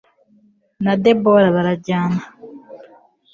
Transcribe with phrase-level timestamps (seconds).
[0.83, 2.21] na debora barajyana